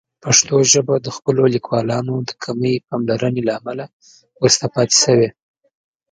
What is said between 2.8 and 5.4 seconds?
پاملرنې له امله وروسته پاتې شوې.